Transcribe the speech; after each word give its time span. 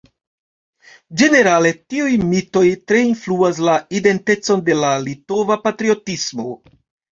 Ĝenerale 1.21 1.71
tiuj 1.93 2.15
mitoj 2.31 2.65
tre 2.93 3.03
influas 3.11 3.61
la 3.69 3.77
identecon 4.01 4.67
de 4.73 4.81
la 4.83 4.93
litova 5.07 5.63
patriotismo. 5.69 6.51